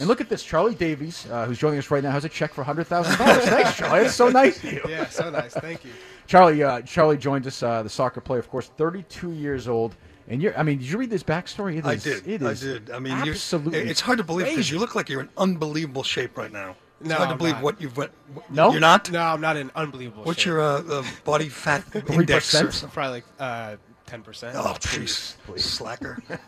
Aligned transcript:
And 0.00 0.08
look 0.08 0.20
at 0.20 0.28
this, 0.28 0.42
Charlie 0.42 0.74
Davies, 0.74 1.24
uh, 1.30 1.46
who's 1.46 1.56
joining 1.56 1.78
us 1.78 1.88
right 1.88 2.02
now, 2.02 2.10
has 2.10 2.24
a 2.24 2.28
check 2.28 2.52
for 2.52 2.64
hundred 2.64 2.88
thousand 2.88 3.16
dollars. 3.16 3.44
Thanks, 3.44 3.76
Charlie. 3.76 4.06
It's 4.06 4.14
so 4.14 4.28
nice 4.28 4.62
of 4.64 4.72
you. 4.72 4.80
Yeah, 4.88 5.06
so 5.06 5.30
nice. 5.30 5.52
Thank 5.54 5.84
you. 5.84 5.92
Charlie, 6.26 6.64
uh, 6.64 6.80
Charlie 6.82 7.16
joins 7.16 7.46
us, 7.46 7.62
uh, 7.62 7.80
the 7.84 7.88
soccer 7.88 8.20
player, 8.20 8.40
of 8.40 8.50
course, 8.50 8.72
32 8.76 9.30
years 9.32 9.68
old. 9.68 9.94
And 10.26 10.42
you're, 10.42 10.58
I 10.58 10.64
mean, 10.64 10.78
did 10.78 10.88
you 10.90 10.98
read 10.98 11.10
this 11.10 11.22
backstory? 11.22 11.78
It 11.78 11.84
I 11.84 11.94
did. 11.94 12.26
It 12.26 12.42
I 12.42 12.54
did. 12.54 12.90
I 12.90 12.98
mean, 12.98 13.12
absolutely. 13.12 13.78
You're, 13.80 13.86
it's 13.88 14.00
hard 14.00 14.18
to 14.18 14.24
believe 14.24 14.46
because 14.48 14.68
you 14.68 14.80
look 14.80 14.96
like 14.96 15.08
you're 15.08 15.20
in 15.20 15.28
unbelievable 15.36 16.02
shape 16.02 16.36
right 16.36 16.50
now. 16.50 16.74
It's 17.00 17.08
No, 17.10 17.14
hard 17.16 17.28
to 17.28 17.32
I'm 17.34 17.38
believe 17.38 17.54
not. 17.54 17.62
what 17.62 17.80
you've 17.80 17.96
went. 17.96 18.10
No? 18.50 18.72
you're 18.72 18.80
not. 18.80 19.08
No, 19.12 19.20
I'm 19.22 19.40
not 19.40 19.56
in 19.56 19.70
unbelievable. 19.76 20.24
What's 20.24 20.40
shape. 20.40 20.46
your 20.46 20.60
uh, 20.60 20.82
uh, 20.90 21.04
body 21.24 21.48
fat 21.48 21.84
index? 22.10 22.52
or 22.52 22.64
3%? 22.64 22.72
something? 22.72 22.88
Probably 22.90 23.12
like 23.12 23.24
uh, 23.38 23.76
ten 24.06 24.22
percent. 24.22 24.56
Oh, 24.56 24.74
jeez, 24.80 25.36
slacker. 25.58 26.22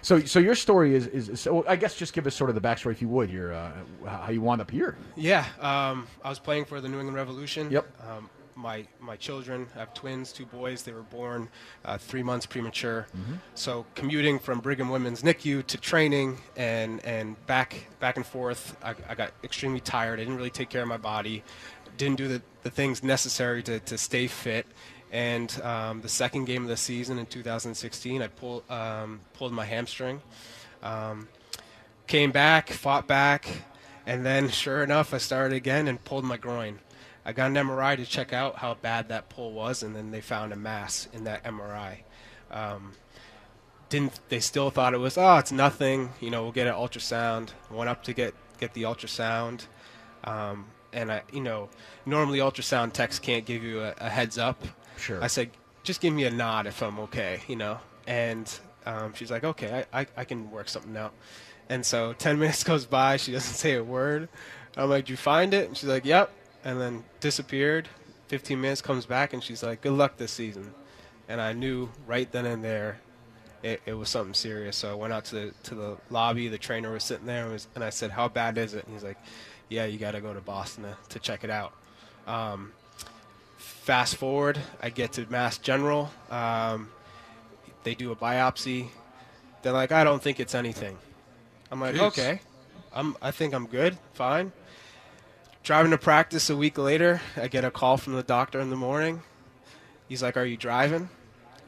So, 0.00 0.20
so 0.20 0.38
your 0.38 0.54
story 0.54 0.94
is, 0.94 1.06
is 1.08 1.40
so. 1.40 1.64
I 1.66 1.76
guess 1.76 1.96
just 1.96 2.12
give 2.14 2.26
us 2.26 2.34
sort 2.34 2.48
of 2.48 2.54
the 2.54 2.62
backstory, 2.62 2.92
if 2.92 3.02
you 3.02 3.08
would. 3.08 3.28
Your 3.28 3.52
uh, 3.52 3.72
how 4.06 4.30
you 4.30 4.40
wound 4.40 4.60
up 4.60 4.70
here. 4.70 4.96
Yeah, 5.16 5.44
um, 5.60 6.06
I 6.24 6.28
was 6.30 6.38
playing 6.38 6.64
for 6.64 6.80
the 6.80 6.88
New 6.88 6.98
England 6.98 7.16
Revolution. 7.16 7.70
Yep. 7.70 7.86
Um, 8.08 8.30
my 8.54 8.86
my 9.00 9.16
children, 9.16 9.66
I 9.76 9.80
have 9.80 9.92
twins, 9.92 10.32
two 10.32 10.46
boys. 10.46 10.82
They 10.82 10.92
were 10.92 11.02
born 11.02 11.48
uh, 11.84 11.98
three 11.98 12.22
months 12.22 12.46
premature. 12.46 13.06
So 13.54 13.84
commuting 13.94 14.38
from 14.38 14.60
Brigham 14.60 14.88
Women's 14.88 15.22
NICU 15.22 15.66
to 15.66 15.76
training 15.76 16.38
and 16.56 17.04
and 17.04 17.36
back 17.46 17.86
back 18.00 18.16
and 18.16 18.24
forth, 18.24 18.76
I, 18.82 18.94
I 19.08 19.14
got 19.14 19.32
extremely 19.44 19.80
tired. 19.80 20.18
I 20.20 20.22
didn't 20.22 20.36
really 20.36 20.50
take 20.50 20.70
care 20.70 20.82
of 20.82 20.88
my 20.88 20.96
body. 20.96 21.44
Didn't 21.98 22.16
do 22.16 22.28
the, 22.28 22.42
the 22.62 22.70
things 22.70 23.02
necessary 23.02 23.62
to, 23.64 23.80
to 23.80 23.96
stay 23.96 24.26
fit. 24.26 24.66
And 25.12 25.60
um, 25.62 26.00
the 26.00 26.08
second 26.08 26.46
game 26.46 26.62
of 26.62 26.68
the 26.68 26.76
season 26.76 27.18
in 27.18 27.26
2016, 27.26 28.22
I 28.22 28.26
pulled 28.28 28.70
um, 28.70 29.20
pulled 29.34 29.52
my 29.52 29.64
hamstring. 29.64 30.20
Um, 30.82 31.28
came 32.06 32.32
back, 32.32 32.70
fought 32.70 33.06
back, 33.06 33.48
and 34.06 34.24
then 34.24 34.48
sure 34.50 34.82
enough, 34.82 35.14
I 35.14 35.18
started 35.18 35.54
again 35.54 35.88
and 35.88 36.02
pulled 36.04 36.24
my 36.24 36.36
groin. 36.36 36.80
I 37.24 37.32
got 37.32 37.50
an 37.50 37.56
MRI 37.56 37.96
to 37.96 38.06
check 38.06 38.32
out 38.32 38.56
how 38.56 38.74
bad 38.74 39.08
that 39.08 39.28
pull 39.28 39.52
was, 39.52 39.82
and 39.82 39.96
then 39.96 40.10
they 40.12 40.20
found 40.20 40.52
a 40.52 40.56
mass 40.56 41.08
in 41.12 41.24
that 41.24 41.42
MRI. 41.44 41.98
Um, 42.50 42.92
didn't 43.88 44.18
they 44.28 44.40
still 44.40 44.70
thought 44.70 44.94
it 44.94 44.98
was 44.98 45.16
oh 45.16 45.36
it's 45.36 45.52
nothing 45.52 46.12
you 46.20 46.30
know 46.30 46.42
we'll 46.42 46.52
get 46.52 46.66
an 46.66 46.74
ultrasound 46.74 47.50
went 47.70 47.88
up 47.88 48.02
to 48.02 48.12
get 48.12 48.34
get 48.58 48.74
the 48.74 48.82
ultrasound 48.82 49.66
um, 50.24 50.66
and 50.92 51.12
I 51.12 51.22
you 51.32 51.40
know 51.40 51.68
normally 52.04 52.38
ultrasound 52.38 52.92
techs 52.92 53.18
can't 53.18 53.44
give 53.44 53.62
you 53.62 53.82
a, 53.82 53.94
a 53.98 54.08
heads 54.08 54.38
up 54.38 54.64
Sure. 54.96 55.22
I 55.22 55.26
said 55.26 55.50
just 55.82 56.00
give 56.00 56.12
me 56.12 56.24
a 56.24 56.30
nod 56.30 56.66
if 56.66 56.82
I'm 56.82 56.98
okay 57.00 57.40
you 57.46 57.56
know 57.56 57.78
and 58.06 58.52
um, 58.86 59.14
she's 59.14 59.30
like 59.30 59.44
okay 59.44 59.84
I, 59.92 60.00
I, 60.00 60.06
I 60.16 60.24
can 60.24 60.50
work 60.50 60.68
something 60.68 60.96
out 60.96 61.12
and 61.68 61.84
so 61.84 62.12
10 62.18 62.38
minutes 62.38 62.64
goes 62.64 62.86
by 62.86 63.16
she 63.16 63.32
doesn't 63.32 63.54
say 63.64 63.74
a 63.74 63.84
word 63.84 64.28
I'm 64.76 64.90
like 64.90 65.04
did 65.04 65.10
you 65.10 65.16
find 65.16 65.54
it 65.54 65.68
and 65.68 65.76
she's 65.76 65.88
like 65.88 66.04
yep 66.04 66.30
and 66.64 66.80
then 66.80 67.04
disappeared 67.20 67.88
15 68.28 68.60
minutes 68.60 68.82
comes 68.82 69.06
back 69.06 69.32
and 69.32 69.42
she's 69.42 69.62
like 69.62 69.80
good 69.82 69.92
luck 69.92 70.16
this 70.16 70.32
season 70.32 70.74
and 71.28 71.40
I 71.40 71.52
knew 71.52 71.88
right 72.06 72.30
then 72.30 72.46
and 72.46 72.62
there 72.64 73.00
it, 73.66 73.82
it 73.84 73.94
was 73.94 74.08
something 74.08 74.34
serious. 74.34 74.76
So 74.76 74.90
I 74.90 74.94
went 74.94 75.12
out 75.12 75.24
to 75.26 75.34
the, 75.34 75.54
to 75.64 75.74
the 75.74 75.96
lobby. 76.10 76.48
The 76.48 76.58
trainer 76.58 76.92
was 76.92 77.04
sitting 77.04 77.26
there, 77.26 77.44
and, 77.44 77.52
was, 77.52 77.66
and 77.74 77.82
I 77.82 77.90
said, 77.90 78.10
"How 78.10 78.28
bad 78.28 78.58
is 78.58 78.74
it?" 78.74 78.84
And 78.84 78.94
he's 78.94 79.02
like, 79.02 79.18
"Yeah, 79.68 79.86
you 79.86 79.98
got 79.98 80.12
to 80.12 80.20
go 80.20 80.32
to 80.32 80.40
Boston 80.40 80.84
to, 80.84 80.96
to 81.08 81.18
check 81.18 81.42
it 81.44 81.50
out." 81.50 81.72
Um, 82.26 82.72
fast 83.66 84.16
forward, 84.16 84.58
I 84.80 84.90
get 84.90 85.12
to 85.12 85.26
Mass 85.30 85.58
General. 85.58 86.10
Um, 86.30 86.90
they 87.82 87.94
do 87.94 88.12
a 88.12 88.16
biopsy. 88.16 88.88
They're 89.62 89.72
like, 89.72 89.92
"I 89.92 90.04
don't 90.04 90.22
think 90.22 90.40
it's 90.40 90.54
anything." 90.54 90.98
I'm 91.70 91.80
like, 91.80 91.94
Jeez. 91.94 92.00
"Okay, 92.08 92.40
I'm. 92.92 93.16
I 93.20 93.30
think 93.30 93.54
I'm 93.54 93.66
good. 93.66 93.98
Fine." 94.14 94.52
Driving 95.62 95.90
to 95.90 95.98
practice 95.98 96.48
a 96.48 96.56
week 96.56 96.78
later, 96.78 97.20
I 97.36 97.48
get 97.48 97.64
a 97.64 97.70
call 97.70 97.96
from 97.96 98.14
the 98.14 98.22
doctor 98.22 98.60
in 98.60 98.70
the 98.70 98.76
morning. 98.76 99.22
He's 100.08 100.22
like, 100.22 100.36
"Are 100.36 100.44
you 100.44 100.56
driving?" 100.56 101.08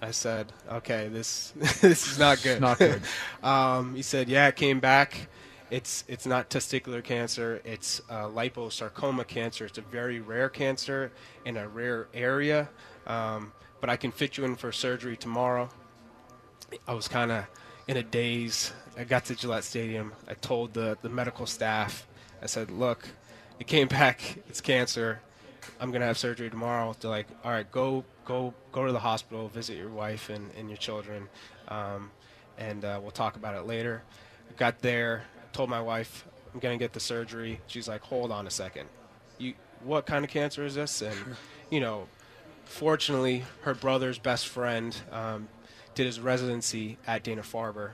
I 0.00 0.12
said, 0.12 0.52
"Okay, 0.70 1.08
this 1.08 1.52
this 1.56 2.06
is 2.06 2.18
not 2.18 2.42
good." 2.42 2.60
Not 2.60 2.78
good. 2.78 3.02
um, 3.42 3.94
he 3.94 4.02
said, 4.02 4.28
"Yeah, 4.28 4.48
it 4.48 4.56
came 4.56 4.80
back. 4.80 5.28
It's 5.70 6.04
it's 6.08 6.26
not 6.26 6.50
testicular 6.50 7.04
cancer. 7.04 7.60
It's 7.64 8.00
uh, 8.08 8.26
liposarcoma 8.26 9.26
cancer. 9.26 9.66
It's 9.66 9.78
a 9.78 9.82
very 9.82 10.20
rare 10.20 10.48
cancer 10.48 11.12
in 11.44 11.56
a 11.56 11.68
rare 11.68 12.08
area. 12.14 12.68
Um, 13.06 13.52
but 13.80 13.90
I 13.90 13.96
can 13.96 14.10
fit 14.10 14.36
you 14.36 14.44
in 14.44 14.56
for 14.56 14.72
surgery 14.72 15.16
tomorrow." 15.16 15.68
I 16.86 16.92
was 16.92 17.08
kind 17.08 17.30
of 17.32 17.46
in 17.86 17.96
a 17.96 18.02
daze. 18.02 18.72
I 18.96 19.04
got 19.04 19.24
to 19.26 19.34
Gillette 19.34 19.64
Stadium. 19.64 20.12
I 20.28 20.34
told 20.34 20.74
the, 20.74 20.98
the 21.02 21.08
medical 21.08 21.46
staff, 21.46 22.06
I 22.42 22.46
said, 22.46 22.70
look, 22.70 23.08
it 23.58 23.66
came 23.66 23.88
back. 24.00 24.38
It's 24.48 24.60
cancer. 24.60 25.20
I'm 25.80 25.92
to 25.92 26.00
have 26.00 26.18
surgery 26.18 26.50
tomorrow. 26.50 26.94
They're 26.98 27.10
like, 27.10 27.26
all 27.44 27.50
right, 27.50 27.70
go 27.70 28.04
go 28.24 28.52
go 28.72 28.86
to 28.86 28.92
the 28.92 28.98
hospital, 28.98 29.48
visit 29.48 29.76
your 29.76 29.90
wife 29.90 30.28
and, 30.28 30.50
and 30.58 30.68
your 30.68 30.76
children, 30.76 31.28
um, 31.68 32.10
and 32.58 32.84
uh, 32.84 32.98
we'll 33.00 33.10
talk 33.10 33.36
about 33.36 33.54
it 33.54 33.66
later. 33.66 34.02
I 34.50 34.58
got 34.58 34.80
there, 34.80 35.24
told 35.58 35.68
my 35.68 35.80
wife, 35.80 36.24
I'm 36.54 36.60
going 36.60 36.78
to 36.78 36.82
get 36.82 36.92
the 36.92 37.00
surgery. 37.00 37.60
She's 37.66 37.88
like, 37.88 38.00
hold 38.02 38.30
on 38.30 38.46
a 38.46 38.50
second. 38.50 38.88
You, 39.38 39.54
what 39.82 40.06
kind 40.06 40.24
of 40.24 40.30
cancer 40.30 40.64
is 40.64 40.76
this? 40.76 41.02
And, 41.02 41.16
you 41.70 41.80
know, 41.80 42.06
fortunately, 42.64 43.42
her 43.62 43.74
brother's 43.74 44.20
best 44.20 44.46
friend 44.46 44.96
um, 45.10 45.48
did 45.96 46.06
his 46.06 46.20
residency 46.20 46.96
at 47.08 47.24
Dana 47.24 47.42
Farber, 47.42 47.90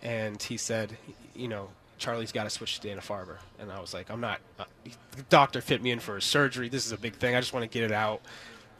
and 0.00 0.40
he 0.40 0.56
said, 0.56 0.96
you 1.34 1.48
know, 1.48 1.70
Charlie's 1.98 2.30
got 2.30 2.44
to 2.44 2.50
switch 2.50 2.78
to 2.78 2.86
Dana 2.86 3.00
Farber. 3.00 3.38
And 3.58 3.72
I 3.72 3.80
was 3.80 3.92
like, 3.92 4.08
I'm 4.08 4.20
not. 4.20 4.38
Uh, 4.56 4.64
the 5.16 5.22
doctor 5.28 5.60
fit 5.60 5.82
me 5.82 5.90
in 5.90 5.98
for 5.98 6.16
a 6.16 6.22
surgery. 6.22 6.68
This 6.68 6.86
is 6.86 6.92
a 6.92 6.96
big 6.96 7.16
thing. 7.16 7.34
I 7.34 7.40
just 7.40 7.52
want 7.52 7.64
to 7.64 7.68
get 7.68 7.82
it 7.82 7.92
out. 7.92 8.20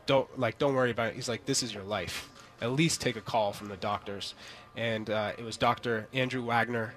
Don't 0.07 0.39
like, 0.39 0.59
don't 0.59 0.75
worry 0.75 0.93
about 0.93 1.09
it. 1.09 1.17
He's 1.17 1.29
like, 1.29 1.45
this 1.45 1.65
is 1.65 1.75
your 1.75 1.83
life. 1.83 2.31
At 2.61 2.71
least 2.71 3.01
take 3.01 3.17
a 3.17 3.21
call 3.21 3.53
from 3.53 3.67
the 3.67 3.77
doctors. 3.77 4.35
And 4.77 5.11
uh, 5.11 5.33
it 5.37 5.45
was 5.45 5.57
Dr. 5.57 6.07
Andrew 6.13 6.45
Wagner. 6.45 6.95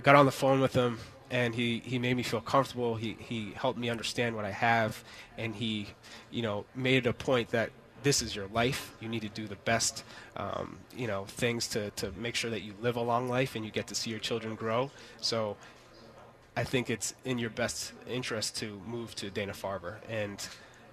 I 0.00 0.02
got 0.02 0.14
on 0.14 0.24
the 0.24 0.32
phone 0.32 0.62
with 0.62 0.72
him, 0.72 0.98
and 1.30 1.54
he, 1.54 1.80
he 1.84 1.98
made 1.98 2.16
me 2.16 2.22
feel 2.22 2.40
comfortable. 2.40 2.94
He, 2.94 3.18
he 3.18 3.52
helped 3.54 3.78
me 3.78 3.90
understand 3.90 4.34
what 4.34 4.46
I 4.46 4.50
have, 4.50 5.04
and 5.36 5.54
he, 5.54 5.88
you 6.30 6.40
know, 6.40 6.64
made 6.74 7.04
it 7.04 7.06
a 7.06 7.12
point 7.12 7.50
that 7.50 7.68
this 8.02 8.22
is 8.22 8.34
your 8.34 8.46
life. 8.46 8.96
You 9.00 9.10
need 9.10 9.20
to 9.20 9.28
do 9.28 9.46
the 9.46 9.56
best, 9.56 10.04
um, 10.38 10.78
you 10.96 11.06
know, 11.06 11.26
things 11.26 11.68
to, 11.68 11.90
to 11.96 12.12
make 12.12 12.34
sure 12.34 12.48
that 12.48 12.62
you 12.62 12.72
live 12.80 12.96
a 12.96 13.02
long 13.02 13.28
life 13.28 13.56
and 13.56 13.62
you 13.62 13.70
get 13.70 13.88
to 13.88 13.94
see 13.94 14.08
your 14.08 14.20
children 14.20 14.54
grow. 14.54 14.90
So 15.20 15.58
I 16.56 16.64
think 16.64 16.88
it's 16.88 17.12
in 17.26 17.36
your 17.36 17.50
best 17.50 17.92
interest 18.08 18.56
to 18.56 18.80
move 18.86 19.14
to 19.16 19.28
Dana 19.28 19.52
Farber, 19.52 19.96
and 20.08 20.48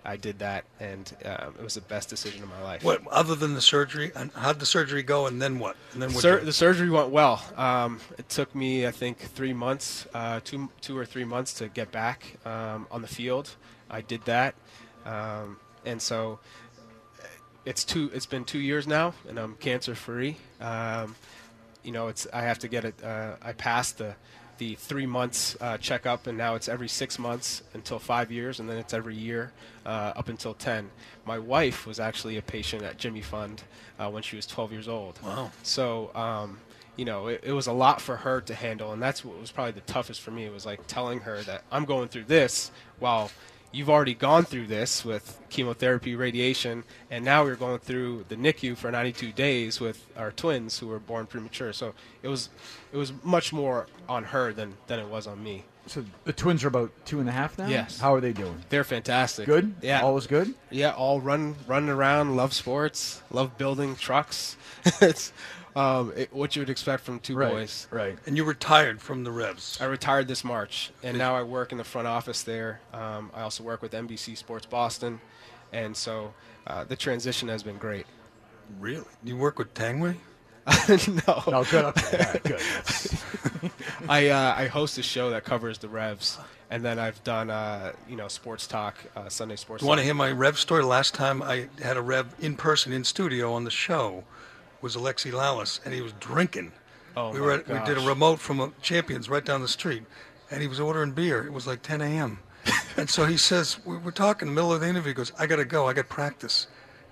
I 0.07 0.15
did 0.15 0.39
that, 0.39 0.63
and 0.79 1.13
um, 1.25 1.55
it 1.59 1.63
was 1.63 1.73
the 1.73 1.81
best 1.81 2.07
decision 2.07 2.41
of 2.41 2.49
my 2.49 2.63
life. 2.63 2.81
What 2.81 3.05
other 3.07 3.35
than 3.35 3.55
the 3.55 3.61
surgery? 3.61 4.13
How'd 4.35 4.61
the 4.61 4.65
surgery 4.65 5.03
go? 5.03 5.27
And 5.27 5.41
then 5.41 5.59
what? 5.59 5.75
And 5.91 6.01
then 6.01 6.13
what? 6.13 6.21
Sur- 6.21 6.39
the 6.45 6.53
surgery 6.53 6.89
went 6.89 7.09
well. 7.09 7.43
Um, 7.57 7.99
it 8.17 8.29
took 8.29 8.55
me, 8.55 8.87
I 8.87 8.91
think, 8.91 9.17
three 9.19 9.51
months, 9.51 10.07
uh, 10.13 10.39
two, 10.45 10.69
two 10.79 10.97
or 10.97 11.05
three 11.05 11.25
months 11.25 11.53
to 11.55 11.67
get 11.67 11.91
back 11.91 12.37
um, 12.45 12.87
on 12.89 13.01
the 13.01 13.07
field. 13.07 13.49
I 13.89 13.99
did 13.99 14.23
that, 14.25 14.55
um, 15.05 15.57
and 15.85 16.01
so 16.01 16.39
it's 17.65 17.83
two. 17.83 18.09
It's 18.13 18.25
been 18.25 18.45
two 18.45 18.59
years 18.59 18.87
now, 18.87 19.13
and 19.27 19.37
I'm 19.37 19.55
cancer 19.55 19.93
free. 19.93 20.37
Um, 20.61 21.15
you 21.83 21.91
know, 21.91 22.07
it's 22.07 22.25
I 22.33 22.43
have 22.43 22.59
to 22.59 22.69
get 22.69 22.85
it. 22.85 23.03
Uh, 23.03 23.35
I 23.41 23.51
passed 23.51 23.97
the 23.97 24.15
the 24.57 24.75
three 24.75 25.05
months 25.05 25.55
uh, 25.61 25.77
checkup, 25.77 26.27
and 26.27 26.37
now 26.37 26.55
it's 26.55 26.67
every 26.67 26.87
six 26.87 27.19
months 27.19 27.63
until 27.73 27.99
five 27.99 28.31
years, 28.31 28.59
and 28.59 28.69
then 28.69 28.77
it's 28.77 28.93
every 28.93 29.15
year 29.15 29.51
uh, 29.85 30.13
up 30.15 30.29
until 30.29 30.53
10. 30.53 30.89
My 31.25 31.39
wife 31.39 31.85
was 31.85 31.99
actually 31.99 32.37
a 32.37 32.41
patient 32.41 32.83
at 32.83 32.97
Jimmy 32.97 33.21
Fund 33.21 33.63
uh, 33.99 34.09
when 34.09 34.23
she 34.23 34.35
was 34.35 34.45
12 34.45 34.71
years 34.71 34.87
old. 34.87 35.19
Wow. 35.23 35.51
So, 35.63 36.11
um, 36.15 36.59
you 36.95 37.05
know, 37.05 37.27
it, 37.27 37.41
it 37.43 37.51
was 37.53 37.67
a 37.67 37.71
lot 37.71 38.01
for 38.01 38.17
her 38.17 38.41
to 38.41 38.55
handle, 38.55 38.91
and 38.91 39.01
that's 39.01 39.23
what 39.23 39.39
was 39.39 39.51
probably 39.51 39.73
the 39.73 39.81
toughest 39.81 40.21
for 40.21 40.31
me. 40.31 40.45
It 40.45 40.53
was 40.53 40.65
like 40.65 40.85
telling 40.87 41.19
her 41.21 41.41
that 41.43 41.63
I'm 41.71 41.85
going 41.85 42.07
through 42.07 42.25
this 42.25 42.71
while 42.99 43.29
you've 43.71 43.89
already 43.89 44.13
gone 44.13 44.43
through 44.45 44.67
this 44.67 45.03
with 45.05 45.39
chemotherapy, 45.49 46.15
radiation, 46.15 46.83
and 47.11 47.23
now 47.23 47.43
we're 47.43 47.55
going 47.55 47.79
through 47.79 48.25
the 48.29 48.35
NICU 48.35 48.77
for 48.77 48.91
92 48.91 49.31
days 49.31 49.79
with 49.79 50.05
our 50.17 50.31
twins 50.31 50.79
who 50.79 50.87
were 50.87 50.99
born 50.99 51.25
premature. 51.25 51.73
So 51.73 51.93
it 52.21 52.27
was 52.27 52.49
it 52.91 52.97
was 52.97 53.13
much 53.23 53.53
more 53.53 53.87
on 54.07 54.25
her 54.25 54.53
than 54.53 54.75
than 54.87 54.99
it 54.99 55.07
was 55.07 55.27
on 55.27 55.43
me. 55.43 55.65
So 55.87 56.03
the 56.25 56.33
twins 56.33 56.65
are 56.65 56.67
about 56.67 56.91
two 57.05 57.21
and 57.21 57.29
a 57.29 57.31
half 57.31 57.57
now. 57.57 57.67
Yes. 57.67 57.97
How 57.97 58.13
are 58.13 58.19
they 58.19 58.33
doing? 58.33 58.61
They're 58.69 58.83
fantastic. 58.83 59.45
Good. 59.45 59.73
Yeah. 59.81 60.01
All 60.01 60.17
is 60.17 60.27
good. 60.27 60.53
Yeah, 60.69 60.91
all 60.91 61.21
run 61.21 61.55
running 61.65 61.89
around, 61.89 62.35
love 62.35 62.53
sports, 62.53 63.21
love 63.31 63.57
building 63.57 63.95
trucks. 63.95 64.57
it's 65.01 65.31
um, 65.77 66.11
it, 66.15 66.33
what 66.33 66.55
you 66.55 66.61
would 66.61 66.69
expect 66.69 67.03
from 67.03 67.19
two 67.19 67.35
Right. 67.35 67.51
boys. 67.51 67.87
Right. 67.91 68.17
And 68.25 68.35
you 68.35 68.43
retired 68.43 68.99
from 69.01 69.23
the 69.23 69.31
Revs. 69.31 69.77
I 69.79 69.85
retired 69.85 70.27
this 70.27 70.43
March, 70.43 70.91
and 71.03 71.17
now 71.17 71.35
I 71.35 71.43
work 71.43 71.71
in 71.71 71.77
the 71.77 71.83
front 71.83 72.07
office 72.07 72.41
there. 72.43 72.81
Um, 72.93 73.31
I 73.33 73.41
also 73.41 73.63
work 73.63 73.81
with 73.81 73.91
NBC 73.93 74.35
Sports 74.37 74.65
Boston, 74.65 75.21
and 75.71 75.95
so 75.95 76.33
uh, 76.65 76.83
the 76.83 76.95
transition 76.95 77.47
has 77.49 77.61
been 77.61 77.77
great. 77.77 78.07
Really? 78.79 79.05
You 79.23 79.37
work 79.37 79.59
with 79.59 79.73
Tanguay? 79.75 80.15
no, 81.27 81.43
No, 81.49 81.63
good. 81.63 81.85
Okay. 81.85 82.17
All 82.17 82.33
right, 82.33 82.43
good. 82.43 83.71
I 84.09 84.27
uh, 84.29 84.55
I 84.57 84.67
host 84.67 84.97
a 84.97 85.03
show 85.03 85.29
that 85.29 85.45
covers 85.45 85.77
the 85.77 85.87
Revs, 85.87 86.37
and 86.69 86.83
then 86.83 86.99
I've 86.99 87.23
done 87.23 87.49
uh, 87.49 87.93
you 88.09 88.17
know 88.17 88.27
sports 88.27 88.67
talk, 88.67 88.95
uh, 89.15 89.29
Sunday 89.29 89.55
sports. 89.55 89.81
You 89.83 89.87
want 89.87 89.99
to 89.99 90.03
hear 90.03 90.13
my 90.13 90.29
Rev 90.31 90.57
story? 90.59 90.83
Last 90.83 91.13
time 91.13 91.41
I 91.41 91.69
had 91.81 91.95
a 91.95 92.01
Rev 92.01 92.35
in 92.39 92.57
person 92.57 92.91
in 92.91 93.05
studio 93.05 93.53
on 93.53 93.63
the 93.63 93.71
show 93.71 94.25
was 94.81 94.95
Alexi 94.95 95.31
Lalas, 95.31 95.79
and 95.85 95.93
he 95.93 96.01
was 96.01 96.13
drinking. 96.13 96.71
Oh, 97.15 97.31
we 97.31 97.41
were 97.41 97.51
at, 97.51 97.67
we 97.67 97.79
did 97.85 97.97
a 97.97 98.07
remote 98.07 98.39
from 98.39 98.59
a 98.59 98.71
Champions 98.81 99.29
right 99.29 99.43
down 99.43 99.61
the 99.61 99.67
street, 99.67 100.03
and 100.51 100.61
he 100.61 100.67
was 100.67 100.79
ordering 100.79 101.11
beer. 101.11 101.45
It 101.45 101.53
was 101.53 101.65
like 101.65 101.81
10 101.81 102.01
a.m. 102.01 102.39
and 102.97 103.09
so 103.09 103.25
he 103.25 103.37
says, 103.37 103.79
we 103.85 103.97
we're 103.97 104.11
talking 104.11 104.47
in 104.47 104.53
the 104.53 104.61
middle 104.61 104.73
of 104.73 104.81
the 104.81 104.87
interview. 104.87 105.11
He 105.11 105.15
goes, 105.15 105.31
I 105.39 105.47
got 105.47 105.55
to 105.57 105.65
go. 105.65 105.87
I 105.87 105.93
got 105.93 106.09
practice. 106.09 106.67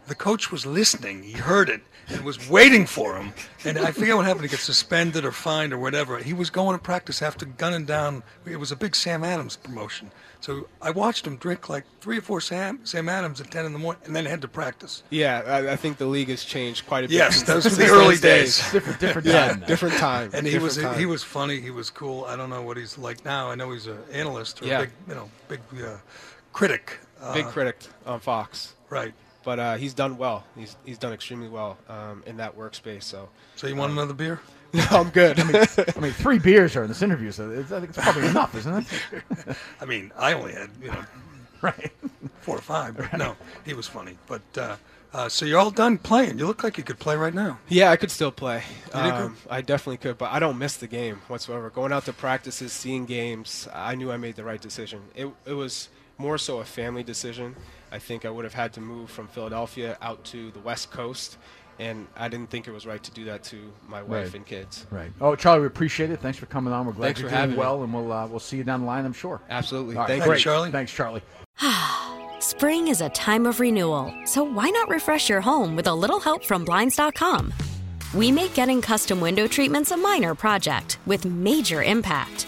The 0.08 0.16
coach 0.16 0.52
was 0.52 0.66
listening. 0.66 1.24
He 1.24 1.32
heard 1.34 1.70
it 1.70 1.82
and 2.08 2.24
was 2.24 2.48
waiting 2.50 2.86
for 2.86 3.16
him. 3.18 3.34
And 3.64 3.80
I 3.80 3.92
forget 3.92 4.16
what 4.16 4.26
happened. 4.26 4.44
He 4.46 4.50
got 4.50 4.60
suspended 4.60 5.26
or 5.26 5.32
fined 5.32 5.74
or 5.74 5.80
whatever. 5.80 6.20
He 6.20 6.34
was 6.34 6.52
going 6.52 6.78
to 6.78 6.84
practice 6.84 7.24
after 7.24 7.46
gunning 7.48 7.86
down. 7.86 8.22
It 8.46 8.58
was 8.58 8.72
a 8.72 8.76
big 8.76 8.96
Sam 8.96 9.24
Adams 9.24 9.56
promotion. 9.58 10.12
So 10.42 10.68
I 10.80 10.92
watched 10.92 11.26
him 11.26 11.38
drink 11.38 11.68
like 11.70 11.86
three 12.02 12.20
or 12.20 12.22
four 12.22 12.40
Sam, 12.40 12.80
Sam 12.84 13.10
Adams 13.10 13.42
at 13.42 13.50
10 13.50 13.66
in 13.66 13.74
the 13.74 13.80
morning 13.80 14.04
and 14.06 14.16
then 14.16 14.26
head 14.28 14.44
to 14.44 14.48
practice. 14.48 15.02
Yeah, 15.10 15.42
I, 15.48 15.72
I 15.72 15.76
think 15.76 15.98
the 15.98 16.06
league 16.06 16.30
has 16.30 16.44
changed 16.44 16.86
quite 16.86 17.06
a 17.06 17.08
bit. 17.08 17.16
Yes, 17.16 17.42
those 17.42 17.64
were 17.66 17.72
the 17.72 17.88
early 17.88 18.18
days. 18.18 18.60
days. 18.60 18.72
different, 18.72 19.00
different 19.00 19.28
time. 19.28 19.60
now. 19.62 19.66
different 19.66 19.96
time. 19.96 20.30
And 20.36 20.46
he 20.46 20.52
different 20.54 20.64
was 20.76 20.78
time. 20.78 21.00
he 21.00 21.08
was 21.08 21.24
funny. 21.24 21.60
He 21.60 21.72
was 21.72 21.90
cool. 21.90 22.26
I 22.26 22.36
don't 22.36 22.52
know 22.52 22.62
what 22.62 22.78
he's 22.78 23.00
like 23.00 23.26
now. 23.26 23.50
I 23.50 23.56
know 23.56 23.72
he's 23.72 23.88
an 23.88 23.98
analyst 24.12 24.62
or 24.62 24.68
Yeah. 24.68 24.82
a 24.82 24.82
big 24.84 24.92
you 25.08 25.16
know 25.16 25.30
big 25.48 25.62
uh, 25.84 25.98
critic. 26.54 27.00
Uh, 27.20 27.34
big 27.34 27.46
critic 27.48 27.80
on 28.06 28.20
Fox. 28.20 28.74
Right. 28.92 29.14
But 29.46 29.60
uh, 29.60 29.76
he's 29.76 29.94
done 29.94 30.18
well. 30.18 30.44
He's 30.58 30.76
he's 30.86 30.98
done 30.98 31.14
extremely 31.14 31.48
well 31.48 31.78
um, 31.88 32.24
in 32.26 32.36
that 32.38 32.58
workspace. 32.58 33.04
So 33.04 33.30
So 33.56 33.68
you 33.68 33.76
want 33.78 33.92
Um, 33.92 33.98
another 34.00 34.14
beer? 34.14 34.42
no, 34.74 34.84
I'm 34.92 35.10
good. 35.12 35.40
I 35.40 36.00
mean, 36.02 36.12
three 36.12 36.40
beers 36.40 36.76
are 36.76 36.82
in 36.84 36.90
this 36.90 37.02
interview, 37.02 37.32
so 37.32 37.50
it's, 37.50 37.72
I 37.72 37.80
think 37.80 37.92
it's 37.92 37.98
probably 38.04 38.28
enough, 38.28 38.54
isn't 38.56 38.86
it? 39.14 39.56
I 39.82 39.86
mean, 39.86 40.12
I 40.18 40.34
only 40.34 40.52
had 40.52 40.70
you 40.82 40.90
know 40.90 41.06
Right. 41.62 41.94
four 42.42 42.58
or 42.58 42.62
five. 42.62 42.98
But 42.98 43.14
no, 43.18 43.38
he 43.64 43.74
was 43.74 43.88
funny. 43.88 44.18
But 44.28 44.42
uh, 44.58 44.76
uh, 45.14 45.30
so 45.30 45.46
you're 45.46 45.60
all 45.60 45.72
done 45.72 45.98
playing. 45.98 46.38
You 46.38 46.46
look 46.46 46.62
like 46.64 46.78
you 46.78 46.84
could 46.84 47.00
play 47.00 47.16
right 47.16 47.34
now. 47.34 47.58
yeah, 47.70 47.90
I 47.90 47.96
could 47.96 48.12
still 48.12 48.32
play. 48.32 48.64
Um, 48.94 49.38
I 49.50 49.62
definitely 49.62 49.98
could, 49.98 50.18
but 50.18 50.32
I 50.34 50.40
don't 50.40 50.58
miss 50.58 50.76
the 50.78 50.88
game 50.88 51.22
whatsoever. 51.30 51.70
Going 51.70 51.94
out 51.94 52.04
to 52.06 52.14
practices, 52.14 52.74
seeing 52.74 53.06
games, 53.06 53.70
I 53.74 53.96
knew 53.96 54.12
I 54.12 54.18
made 54.18 54.36
the 54.36 54.44
right 54.44 54.60
decision. 54.62 55.02
It 55.16 55.30
it 55.46 55.54
was 55.54 55.88
more 56.18 56.38
so 56.38 56.60
a 56.60 56.66
family 56.66 57.04
decision. 57.04 57.56
I 57.92 58.00
think 58.00 58.26
I 58.26 58.30
would 58.30 58.44
have 58.46 58.54
had 58.54 58.74
to 58.74 58.82
move 58.82 59.10
from 59.10 59.28
Philadelphia 59.28 59.98
out 60.02 60.24
to 60.26 60.52
the 60.52 60.60
West 60.60 60.92
Coast, 60.92 61.38
and 61.80 62.08
I 62.16 62.28
didn't 62.30 62.50
think 62.50 62.68
it 62.68 62.72
was 62.72 62.86
right 62.86 63.02
to 63.04 63.12
do 63.12 63.26
that 63.26 63.44
to 63.46 63.72
my 63.88 64.02
wife 64.02 64.28
Right. 64.28 64.36
and 64.36 64.46
kids. 64.46 64.86
Right. 64.92 65.12
Oh, 65.22 65.36
Charlie, 65.36 65.62
we 65.62 65.68
appreciate 65.68 66.10
it. 66.10 66.20
Thanks 66.22 66.38
for 66.38 66.46
coming 66.46 66.74
on. 66.74 66.86
We're 66.86 66.94
glad 66.94 67.06
Thanks 67.08 67.20
you're 67.22 67.30
for 67.30 67.36
doing 67.36 67.42
having 67.42 67.56
me. 67.56 67.60
well, 67.60 67.84
and 67.84 67.94
we'll 67.94 68.12
uh, 68.12 68.28
we'll 68.28 68.40
see 68.40 68.58
you 68.58 68.64
down 68.64 68.82
the 68.82 68.88
line, 68.88 69.06
I'm 69.06 69.14
sure. 69.14 69.42
Absolutely. 69.50 69.96
All 69.96 70.02
right, 70.04 70.08
Thank 70.10 70.24
Thank 70.24 70.30
you. 70.32 70.36
you, 70.38 70.40
Charlie. 70.40 70.72
Thanks, 70.72 70.92
Charlie. 70.94 71.22
Spring 72.40 72.88
is 72.90 73.02
a 73.02 73.10
time 73.10 73.46
of 73.46 73.60
renewal, 73.60 74.14
so 74.26 74.44
why 74.44 74.70
not 74.70 74.90
refresh 74.90 75.30
your 75.30 75.42
home 75.42 75.76
with 75.76 75.88
a 75.88 75.94
little 75.94 76.20
help 76.20 76.44
from 76.46 76.64
Blinds.com? 76.66 77.54
We 78.14 78.32
make 78.32 78.54
getting 78.54 78.82
custom 78.82 79.20
window 79.20 79.48
treatments 79.48 79.92
a 79.92 79.98
minor 79.98 80.36
project 80.36 81.00
with 81.06 81.26
major 81.26 81.84
impact. 81.84 82.48